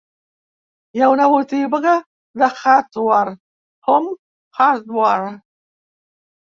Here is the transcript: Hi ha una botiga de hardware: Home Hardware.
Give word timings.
Hi 0.97 1.03
ha 1.03 1.09
una 1.15 1.27
botiga 1.33 1.93
de 2.45 2.49
hardware: 2.63 3.37
Home 3.95 4.19
Hardware. 4.63 5.33